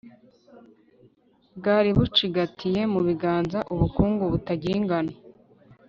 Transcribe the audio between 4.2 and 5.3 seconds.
butagira ingano